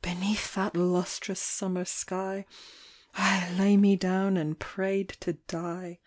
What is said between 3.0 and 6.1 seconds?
I lay me down and prayed to die.